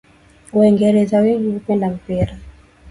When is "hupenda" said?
1.51-1.89